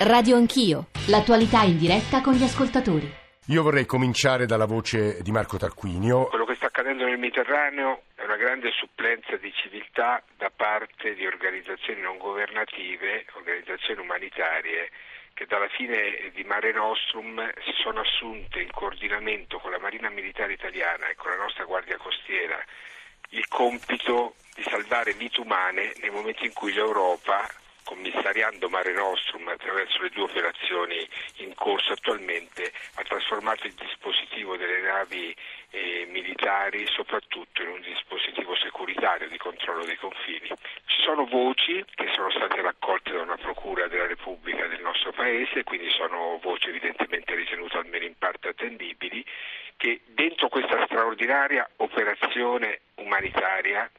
Radio 0.00 0.36
Anch'io, 0.36 0.88
l'attualità 1.08 1.60
in 1.60 1.76
diretta 1.76 2.22
con 2.22 2.32
gli 2.32 2.42
ascoltatori. 2.42 3.04
Io 3.52 3.62
vorrei 3.62 3.84
cominciare 3.84 4.46
dalla 4.46 4.64
voce 4.64 5.20
di 5.20 5.30
Marco 5.30 5.58
Tarquinio. 5.58 6.24
Quello 6.24 6.46
che 6.46 6.54
sta 6.54 6.72
accadendo 6.72 7.04
nel 7.04 7.18
Mediterraneo 7.18 8.04
è 8.14 8.24
una 8.24 8.38
grande 8.38 8.70
supplenza 8.72 9.36
di 9.36 9.52
civiltà 9.52 10.22
da 10.38 10.48
parte 10.48 11.12
di 11.12 11.26
organizzazioni 11.26 12.00
non 12.00 12.16
governative, 12.16 13.26
organizzazioni 13.34 14.00
umanitarie 14.00 14.88
che 15.34 15.44
dalla 15.44 15.68
fine 15.68 16.32
di 16.32 16.44
Mare 16.44 16.72
Nostrum 16.72 17.36
si 17.60 17.72
sono 17.76 18.00
assunte 18.00 18.58
in 18.58 18.70
coordinamento 18.72 19.58
con 19.58 19.70
la 19.70 19.78
Marina 19.78 20.08
Militare 20.08 20.54
Italiana 20.54 21.08
e 21.08 21.14
con 21.14 21.30
la 21.30 21.44
nostra 21.44 21.64
Guardia 21.64 21.98
Costiera 21.98 22.56
il 23.36 23.46
compito 23.48 24.36
di 24.54 24.62
salvare 24.62 25.12
vite 25.12 25.40
umane 25.40 25.92
nei 26.00 26.10
momenti 26.10 26.46
in 26.46 26.54
cui 26.54 26.72
l'Europa 26.72 27.46
commissariando 28.20 28.68
Mare 28.68 28.92
Nostrum 28.92 29.48
attraverso 29.48 30.02
le 30.02 30.10
due 30.10 30.24
operazioni 30.24 31.08
in 31.36 31.54
corso 31.54 31.92
attualmente, 31.92 32.70
ha 32.96 33.02
trasformato 33.02 33.66
il 33.66 33.72
dispositivo 33.72 34.56
delle 34.56 34.80
navi 34.82 35.34
eh, 35.70 36.06
militari 36.10 36.86
soprattutto 36.86 37.62
in 37.62 37.68
un 37.68 37.80
dispositivo 37.80 38.54
securitario 38.56 39.28
di 39.28 39.38
controllo 39.38 39.84
dei 39.84 39.96
confini. 39.96 40.48
Ci 40.48 41.02
sono 41.02 41.24
voci 41.24 41.82
che 41.94 42.10
sono 42.14 42.30
state 42.30 42.60
raccolte 42.60 43.12
da 43.12 43.22
una 43.22 43.38
procura 43.38 43.88
della 43.88 44.06
Repubblica 44.06 44.66
del 44.66 44.82
nostro 44.82 45.12
Paese, 45.12 45.64
quindi 45.64 45.90
sono 45.90 46.38
voci 46.42 46.68
evidentemente 46.68 47.34
ritenute 47.34 47.78
almeno 47.78 48.04
in 48.04 48.18
parte 48.18 48.48
attendibili, 48.48 49.24
che 49.78 50.02
dentro 50.04 50.48
questa 50.48 50.84
straordinaria 50.84 51.68
operazione 51.76 52.80
umanitaria 52.96 53.90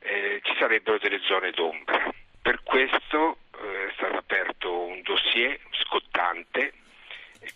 eh, 0.00 0.40
ci 0.42 0.54
sarebbero 0.58 0.98
delle 0.98 1.20
zone 1.22 1.52
d'ombra. 1.52 2.10
Per 2.42 2.60
questo 2.64 3.38
eh, 3.62 3.88
è 3.88 3.92
stato 3.94 4.16
aperto 4.16 4.80
un 4.80 5.00
dossier 5.02 5.58
scottante 5.70 6.72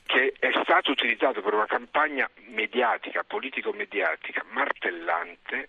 che 0.06 0.34
è 0.39 0.51
stato 0.62 0.95
utilizzato 1.07 1.41
per 1.41 1.55
una 1.55 1.67
campagna 1.67 2.29
mediatica, 2.49 3.23
politico-mediatica, 3.27 4.45
martellante, 4.51 5.69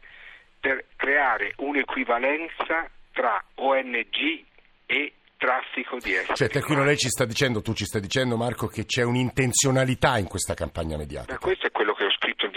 per 0.59 0.85
creare 0.95 1.53
un'equivalenza 1.57 2.89
tra 3.13 3.43
ONG 3.55 4.43
e 4.87 5.13
traffico 5.37 5.99
di 5.99 6.13
esseri 6.13 6.35
Cioè, 6.35 6.49
Terquino, 6.49 6.83
lei 6.83 6.97
ci 6.97 7.09
sta 7.09 7.25
dicendo, 7.25 7.61
tu 7.61 7.73
ci 7.73 7.85
stai 7.85 8.01
dicendo, 8.01 8.35
Marco, 8.35 8.65
che 8.65 8.85
c'è 8.85 9.03
un'intenzionalità 9.03 10.17
in 10.17 10.27
questa 10.27 10.55
campagna 10.55 10.97
mediatica. 10.97 11.33
Ma 11.33 11.39
questo 11.39 11.67
è 11.67 11.71
quello 11.71 11.93
che 11.93 12.05
ho 12.05 12.11
scritto 12.11 12.47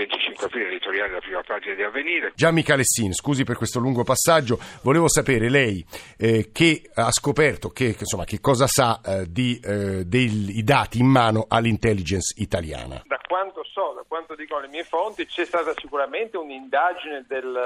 il 0.41 0.46
25 0.46 0.46
aprile 0.46 0.69
editoriale 0.69 1.08
della 1.08 1.20
prima 1.20 1.42
pagina 1.42 1.74
di 1.74 1.83
Avvenire. 1.83 2.33
Gianni 2.34 2.62
Calessin, 2.62 3.12
scusi 3.12 3.44
per 3.44 3.56
questo 3.56 3.78
lungo 3.78 4.05
passaggio, 4.05 4.58
volevo 4.83 5.08
sapere 5.08 5.48
lei 5.50 5.84
eh, 6.16 6.50
che 6.52 6.83
ha 6.94 7.10
scoperto, 7.10 7.69
che, 7.70 7.96
insomma, 7.98 8.24
che 8.24 8.41
cosa 8.41 8.66
sa 8.66 9.00
eh, 9.05 9.27
di, 9.28 9.61
eh, 9.62 10.05
dei 10.05 10.62
dati 10.62 10.98
in 10.98 11.06
mano 11.06 11.46
all'intelligence 11.48 12.41
italiana. 12.41 13.02
Da 13.06 13.20
quanto 13.27 13.62
so, 13.64 13.92
da 13.94 14.05
quanto 14.06 14.34
dicono 14.34 14.62
le 14.62 14.68
mie 14.68 14.84
fonti, 14.84 15.27
c'è 15.27 15.44
stata 15.44 15.72
sicuramente 15.77 16.36
un'indagine 16.36 17.24
del 17.28 17.58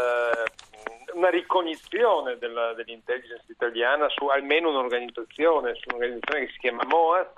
una 1.15 1.31
ricognizione 1.31 2.39
della, 2.39 2.75
dell'intelligence 2.75 3.45
italiana 3.49 4.09
su 4.09 4.27
almeno 4.27 4.71
un'organizzazione, 4.71 5.75
su 5.75 5.83
un'organizzazione 5.89 6.47
che 6.47 6.53
si 6.53 6.59
chiama 6.59 6.83
MOAS, 6.87 7.33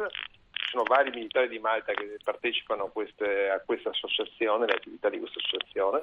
sono 0.77 0.83
vari 0.85 1.11
militari 1.11 1.49
di 1.49 1.59
Malta 1.59 1.95
che 1.95 2.19
partecipano 2.23 2.85
a, 2.85 2.91
queste, 2.91 3.49
a 3.49 3.61
questa 3.65 3.89
associazione, 3.89 4.67
le 4.67 4.75
attività 4.75 5.09
di 5.09 5.19
questa 5.19 5.39
associazione, 5.39 6.03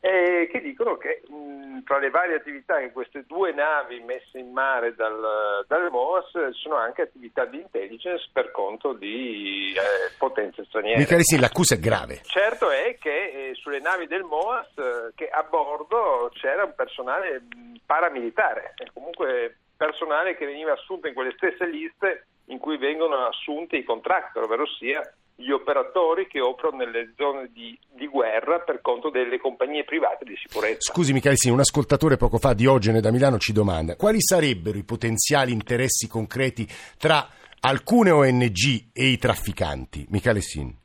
e 0.00 0.48
che 0.50 0.60
dicono 0.60 0.96
che 0.96 1.22
mh, 1.28 1.84
tra 1.84 1.98
le 1.98 2.10
varie 2.10 2.34
attività 2.34 2.78
che 2.78 2.90
queste 2.90 3.24
due 3.26 3.52
navi 3.52 4.00
messe 4.00 4.38
in 4.38 4.50
mare 4.50 4.96
dal, 4.96 5.64
dal 5.68 5.90
MOAS 5.90 6.30
ci 6.54 6.60
sono 6.62 6.76
anche 6.76 7.02
attività 7.02 7.44
di 7.44 7.58
intelligence 7.58 8.28
per 8.32 8.50
conto 8.50 8.94
di 8.94 9.72
eh, 9.76 10.12
potenze 10.18 10.64
straniere. 10.64 10.98
Michele 10.98 11.22
Sì, 11.22 11.38
l'accusa 11.38 11.76
è 11.76 11.78
grave. 11.78 12.20
Certo 12.24 12.70
è 12.70 12.96
che 12.98 13.50
eh, 13.50 13.54
sulle 13.54 13.78
navi 13.78 14.08
del 14.08 14.24
MOAS 14.24 14.76
eh, 14.76 15.12
che 15.14 15.28
a 15.28 15.44
bordo 15.44 16.30
c'era 16.32 16.64
un 16.64 16.74
personale 16.74 17.42
paramilitare, 17.86 18.74
comunque 18.92 19.56
personale 19.76 20.36
che 20.36 20.46
veniva 20.46 20.72
assunto 20.72 21.06
in 21.06 21.14
quelle 21.14 21.32
stesse 21.36 21.66
liste 21.66 22.26
in 22.50 22.58
cui 22.58 22.76
vengono 22.76 23.26
assunti 23.26 23.76
i 23.76 23.84
contractor, 23.84 24.44
ovvero 24.44 24.66
sia 24.66 25.00
gli 25.40 25.50
operatori 25.50 26.26
che 26.26 26.40
operano 26.40 26.76
nelle 26.76 27.14
zone 27.16 27.48
di, 27.52 27.76
di, 27.94 28.06
guerra 28.06 28.58
per 28.58 28.82
conto 28.82 29.08
delle 29.08 29.38
compagnie 29.38 29.84
private 29.84 30.24
di 30.24 30.36
sicurezza. 30.36 30.92
Scusi 30.92 31.18
sì, 31.34 31.48
un 31.48 31.60
ascoltatore 31.60 32.18
poco 32.18 32.38
fa, 32.38 32.52
Diogene 32.52 33.00
da 33.00 33.10
Milano, 33.10 33.38
ci 33.38 33.52
domanda 33.52 33.96
quali 33.96 34.20
sarebbero 34.20 34.76
i 34.76 34.84
potenziali 34.84 35.52
interessi 35.52 36.08
concreti 36.08 36.68
tra 36.98 37.26
alcune 37.60 38.10
ONG 38.10 38.90
e 38.92 39.06
i 39.06 39.16
trafficanti? 39.16 40.06
Michele 40.10 40.42
Sin 40.42 40.79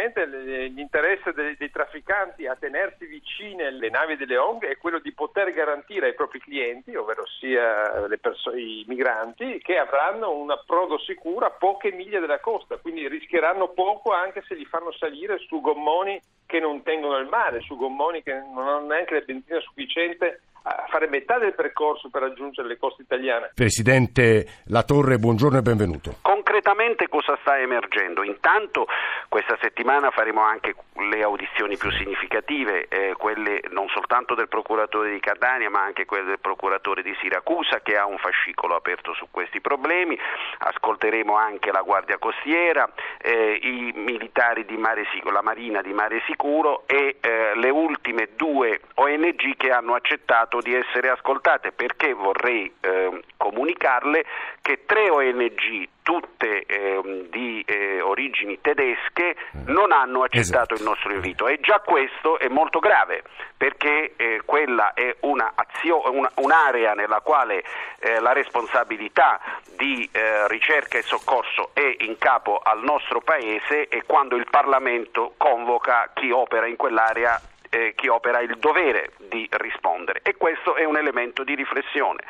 certamente 0.00 0.68
l'interesse 0.68 1.32
dei, 1.32 1.56
dei, 1.58 1.70
trafficanti 1.70 2.46
a 2.46 2.56
tenersi 2.56 3.04
vicine 3.04 3.66
alle 3.66 3.90
navi 3.90 4.16
delle 4.16 4.38
ONG 4.38 4.64
è 4.64 4.78
quello 4.78 4.98
di 4.98 5.12
poter 5.12 5.52
garantire 5.52 6.06
ai 6.06 6.14
propri 6.14 6.40
clienti, 6.40 6.94
ovvero 6.94 7.26
sia 7.26 8.06
perso- 8.20 8.54
i 8.56 8.84
migranti, 8.88 9.60
che 9.62 9.76
avranno 9.76 10.32
un 10.32 10.50
approdo 10.50 10.98
sicuro 10.98 11.44
a 11.44 11.50
poche 11.50 11.92
miglia 11.92 12.20
dalla 12.20 12.40
costa, 12.40 12.78
quindi 12.78 13.06
rischieranno 13.08 13.68
poco 13.68 14.12
anche 14.12 14.42
se 14.46 14.54
li 14.54 14.64
fanno 14.64 14.92
salire 14.92 15.38
su 15.38 15.60
gommoni 15.60 16.20
che 16.46 16.58
non 16.58 16.82
tengono 16.82 17.18
il 17.18 17.28
mare, 17.28 17.60
su 17.60 17.76
gommoni 17.76 18.22
che 18.22 18.32
non 18.32 18.66
hanno 18.66 18.86
neanche 18.86 19.14
la 19.14 19.20
benzina 19.20 19.60
sufficiente 19.60 20.40
a 20.62 20.86
fare 20.88 21.08
metà 21.08 21.38
del 21.38 21.54
percorso 21.54 22.10
per 22.10 22.22
raggiungere 22.22 22.68
le 22.68 22.76
coste 22.76 23.02
italiane. 23.02 23.52
Presidente 23.54 24.46
La 24.66 24.82
Torre, 24.82 25.18
buongiorno 25.18 25.58
e 25.58 25.62
benvenuto. 25.62 26.16
Concretamente 26.22 27.08
cosa 27.08 27.38
sta 27.40 27.58
emergendo? 27.58 28.22
Intanto 28.22 28.86
questa 29.28 29.56
settimana 29.60 30.10
faremo 30.10 30.42
anche 30.42 30.74
le 31.08 31.22
audizioni 31.22 31.76
più 31.76 31.90
significative, 31.92 32.88
eh, 32.88 33.14
quelle 33.16 33.62
non 33.70 33.88
soltanto 33.88 34.34
del 34.34 34.48
procuratore 34.48 35.12
di 35.12 35.20
Catania 35.20 35.70
ma 35.70 35.82
anche 35.82 36.04
quelle 36.04 36.24
del 36.24 36.40
procuratore 36.40 37.02
di 37.02 37.14
Siracusa 37.20 37.80
che 37.80 37.96
ha 37.96 38.06
un 38.06 38.18
fascicolo 38.18 38.74
aperto 38.74 39.14
su 39.14 39.28
questi 39.30 39.60
problemi, 39.60 40.18
ascolteremo 40.58 41.34
anche 41.34 41.70
la 41.70 41.82
Guardia 41.82 42.18
Costiera, 42.18 42.90
eh, 43.20 43.58
i 43.62 43.92
militari 43.94 44.66
di 44.66 44.76
Mare 44.76 45.06
Sicuro, 45.12 45.32
la 45.32 45.42
Marina 45.42 45.80
di 45.80 45.92
Mare 45.92 46.22
Sicuro 46.26 46.82
e 46.86 47.16
eh, 47.20 47.52
le 47.54 47.70
ultime 47.70 48.30
due 48.36 48.80
ONG 48.94 49.56
che 49.56 49.70
hanno 49.70 49.94
accettato 49.94 50.49
meritato 50.50 50.60
di 50.60 50.74
essere 50.74 51.08
ascoltate 51.10 51.72
perché 51.72 52.12
vorrei 52.12 52.72
eh, 52.80 53.22
comunicarle 53.36 54.24
che 54.60 54.84
tre 54.84 55.08
ONG, 55.08 55.88
tutte 56.02 56.64
eh, 56.66 57.26
di 57.30 57.62
eh, 57.66 58.00
origini 58.00 58.60
tedesche, 58.60 59.36
non 59.66 59.92
hanno 59.92 60.24
accettato 60.24 60.74
esatto. 60.74 60.74
il 60.74 60.82
nostro 60.82 61.12
invito 61.12 61.46
e 61.46 61.60
già 61.60 61.80
questo 61.80 62.38
è 62.38 62.48
molto 62.48 62.80
grave 62.80 63.22
perché 63.56 64.14
eh, 64.16 64.42
quella 64.44 64.92
è 64.94 65.16
una 65.20 65.52
azio- 65.54 66.10
una, 66.10 66.30
un'area 66.36 66.94
nella 66.94 67.20
quale 67.20 67.62
eh, 68.00 68.20
la 68.20 68.32
responsabilità 68.32 69.40
di 69.76 70.08
eh, 70.10 70.48
ricerca 70.48 70.98
e 70.98 71.02
soccorso 71.02 71.70
è 71.72 71.96
in 72.00 72.18
capo 72.18 72.58
al 72.62 72.82
nostro 72.82 73.20
Paese 73.20 73.88
e 73.88 74.02
quando 74.04 74.36
il 74.36 74.46
Parlamento 74.50 75.34
convoca 75.36 76.10
chi 76.14 76.30
opera 76.30 76.66
in 76.66 76.76
quell'area 76.76 77.40
eh, 77.70 77.94
chi 77.96 78.08
opera 78.08 78.40
il 78.40 78.56
dovere 78.58 79.12
di 79.18 79.48
rispondere 79.52 80.20
e 80.22 80.36
questo 80.36 80.74
è 80.74 80.84
un 80.84 80.96
elemento 80.96 81.44
di 81.44 81.54
riflessione. 81.54 82.22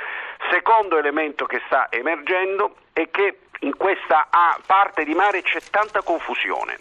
Secondo 0.51 0.99
elemento 0.99 1.47
che 1.47 1.61
sta 1.67 1.89
emergendo 1.91 2.77
è 2.93 3.11
che 3.11 3.39
in 3.61 3.77
questa 3.77 4.29
parte 4.67 5.05
di 5.05 5.15
mare 5.15 5.43
c'è 5.43 5.61
tanta 5.71 6.03
confusione. 6.03 6.77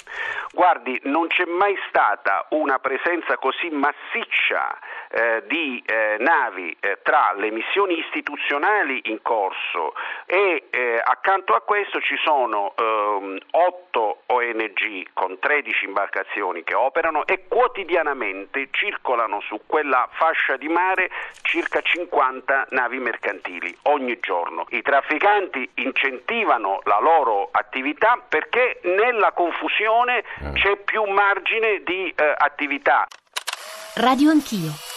Guardi, 0.54 1.00
non 1.04 1.28
c'è 1.28 1.46
mai 1.46 1.78
stata 1.90 2.46
una 2.52 2.80
presenza 2.80 3.38
così 3.38 3.70
massiccia 3.70 4.78
eh, 5.10 5.44
di 5.48 5.84
eh, 5.86 6.18
navi 6.20 6.76
eh, 6.80 7.00
tra 7.04 7.34
le 7.36 7.52
missioni 7.52 8.00
istituzionali 8.00 9.02
in 9.06 9.22
corso 9.22 9.94
e 10.26 10.68
eh, 10.70 11.02
accanto 11.04 11.54
a 11.54 11.62
questo 11.62 12.00
ci 12.00 12.16
sono 12.24 12.74
ehm, 12.76 13.38
otto 13.52 14.19
ONG 14.50 15.08
con 15.14 15.38
13 15.40 15.86
imbarcazioni 15.86 16.64
che 16.64 16.74
operano 16.74 17.26
e 17.26 17.46
quotidianamente 17.48 18.70
circolano 18.72 19.42
su 19.42 19.62
quella 19.66 20.08
fascia 20.12 20.58
di 20.58 20.68
mare 20.68 21.10
circa 21.42 21.82
50 21.82 22.68
navi 22.72 23.00
mercantili 23.00 23.76
ogni 23.84 24.18
giorno. 24.20 24.66
I 24.70 24.82
trafficanti 24.82 25.70
incentivano 25.76 26.82
la 26.84 27.00
loro 27.00 27.50
attività 27.52 28.22
perché 28.28 28.80
nella 28.84 29.32
confusione 29.32 30.24
c'è 30.54 30.78
più 30.78 31.04
margine 31.04 31.82
di 31.84 32.14
eh, 32.16 32.34
attività. 32.38 33.08
Radio 33.96 34.30
Anch'io 34.30 34.89